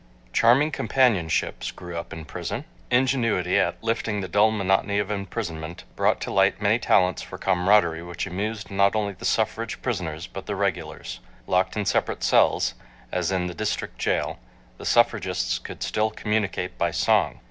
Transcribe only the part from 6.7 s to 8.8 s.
talents for camaraderie which amused